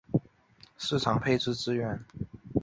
[0.79, 2.05] 张鹤鸣人。